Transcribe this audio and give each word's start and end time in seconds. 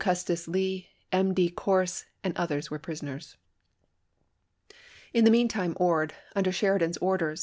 Custis 0.01 0.47
Lee, 0.47 0.87
M. 1.11 1.31
D. 1.35 1.47
Corse, 1.49 2.05
and 2.23 2.35
others 2.35 2.71
were 2.71 2.79
prisoners. 2.79 3.37
In 5.13 5.25
the 5.25 5.29
mean 5.29 5.47
time 5.47 5.77
Ord, 5.79 6.15
under 6.35 6.51
Sheridan's 6.51 6.97
orders, 6.97 7.39
Api. 7.39 7.39